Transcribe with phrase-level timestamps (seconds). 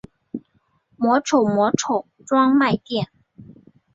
[0.97, 3.09] 魔宠魔宠专卖店